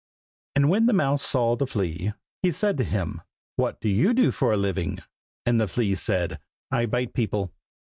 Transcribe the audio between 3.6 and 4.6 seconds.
do you do for a